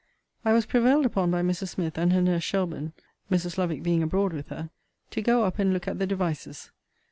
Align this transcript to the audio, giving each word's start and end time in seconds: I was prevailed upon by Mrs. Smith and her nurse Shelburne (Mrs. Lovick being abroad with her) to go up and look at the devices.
I 0.43 0.51
was 0.53 0.65
prevailed 0.65 1.05
upon 1.05 1.29
by 1.29 1.43
Mrs. 1.43 1.67
Smith 1.67 1.95
and 1.95 2.11
her 2.11 2.23
nurse 2.23 2.41
Shelburne 2.41 2.93
(Mrs. 3.31 3.59
Lovick 3.59 3.83
being 3.83 4.01
abroad 4.01 4.33
with 4.33 4.47
her) 4.47 4.71
to 5.11 5.21
go 5.21 5.43
up 5.43 5.59
and 5.59 5.71
look 5.73 5.87
at 5.87 5.99
the 5.99 6.07
devices. 6.07 6.71